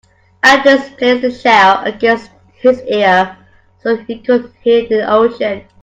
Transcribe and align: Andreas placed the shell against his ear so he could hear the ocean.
Andreas 0.43 0.89
placed 0.97 1.21
the 1.21 1.29
shell 1.29 1.83
against 1.83 2.31
his 2.55 2.81
ear 2.89 3.37
so 3.83 3.97
he 3.97 4.17
could 4.17 4.51
hear 4.63 4.87
the 4.89 5.07
ocean. 5.07 5.63